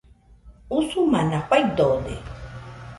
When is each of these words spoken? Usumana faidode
Usumana 0.77 1.39
faidode 1.47 2.15